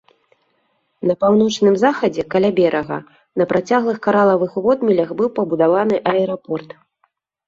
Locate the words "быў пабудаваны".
5.21-5.95